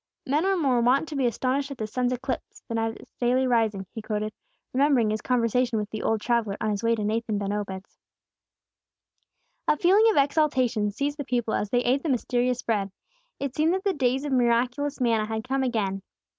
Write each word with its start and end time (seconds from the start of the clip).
'Men 0.25 0.47
are 0.47 0.57
more 0.57 0.81
wont 0.81 1.07
to 1.09 1.15
be 1.15 1.27
astonished 1.27 1.69
at 1.69 1.77
the 1.77 1.85
sun's 1.85 2.11
eclipse, 2.11 2.61
than 2.67 2.79
at 2.79 2.97
its 2.99 3.13
daily 3.19 3.45
rising,'" 3.45 3.85
he 3.93 4.01
quoted, 4.01 4.33
remembering 4.73 5.11
his 5.11 5.21
conversation 5.21 5.77
with 5.77 5.91
the 5.91 6.01
old 6.01 6.19
traveller, 6.21 6.57
on 6.59 6.71
his 6.71 6.81
way 6.81 6.95
to 6.95 7.03
Nathan 7.03 7.37
ben 7.37 7.53
Obed's. 7.53 7.99
A 9.67 9.77
feeling 9.77 10.09
of 10.09 10.17
exaltation 10.17 10.89
seized 10.89 11.19
the 11.19 11.23
people 11.23 11.53
as 11.53 11.69
they 11.69 11.81
ate 11.83 12.01
the 12.01 12.09
mysterious 12.09 12.63
bread; 12.63 12.91
it 13.39 13.53
seemed 13.55 13.75
that 13.75 13.83
the 13.83 13.93
days 13.93 14.25
of 14.25 14.31
miraculous 14.31 14.99
manna 14.99 15.27
had 15.27 15.47
come 15.47 15.61
again. 15.61 16.01